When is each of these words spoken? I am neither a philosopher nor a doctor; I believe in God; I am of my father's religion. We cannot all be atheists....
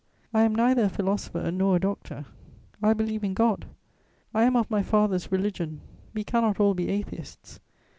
I 0.33 0.41
am 0.45 0.55
neither 0.55 0.85
a 0.85 0.89
philosopher 0.89 1.51
nor 1.51 1.75
a 1.75 1.79
doctor; 1.79 2.25
I 2.81 2.93
believe 2.95 3.23
in 3.23 3.35
God; 3.35 3.67
I 4.33 4.45
am 4.45 4.55
of 4.55 4.67
my 4.71 4.81
father's 4.81 5.31
religion. 5.31 5.81
We 6.15 6.23
cannot 6.23 6.59
all 6.59 6.73
be 6.73 6.89
atheists.... 6.89 7.59